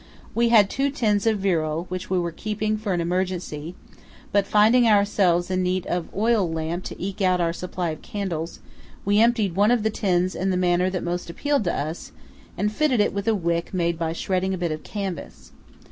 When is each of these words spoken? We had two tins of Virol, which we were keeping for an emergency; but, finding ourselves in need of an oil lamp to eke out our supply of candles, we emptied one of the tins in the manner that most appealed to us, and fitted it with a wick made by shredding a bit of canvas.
We 0.33 0.49
had 0.49 0.67
two 0.67 0.89
tins 0.89 1.27
of 1.27 1.37
Virol, 1.37 1.85
which 1.89 2.09
we 2.09 2.17
were 2.17 2.31
keeping 2.31 2.75
for 2.75 2.91
an 2.93 3.01
emergency; 3.01 3.75
but, 4.31 4.47
finding 4.47 4.87
ourselves 4.87 5.51
in 5.51 5.61
need 5.61 5.85
of 5.85 6.05
an 6.05 6.09
oil 6.15 6.51
lamp 6.51 6.85
to 6.85 6.99
eke 6.99 7.21
out 7.21 7.39
our 7.39 7.53
supply 7.53 7.91
of 7.91 8.01
candles, 8.01 8.61
we 9.05 9.19
emptied 9.19 9.55
one 9.55 9.69
of 9.69 9.83
the 9.83 9.91
tins 9.91 10.33
in 10.33 10.49
the 10.49 10.57
manner 10.57 10.89
that 10.89 11.03
most 11.03 11.29
appealed 11.29 11.65
to 11.65 11.75
us, 11.79 12.13
and 12.57 12.71
fitted 12.71 12.99
it 12.99 13.13
with 13.13 13.27
a 13.27 13.35
wick 13.35 13.75
made 13.75 13.99
by 13.99 14.11
shredding 14.11 14.55
a 14.55 14.57
bit 14.57 14.71
of 14.71 14.81
canvas. 14.81 15.51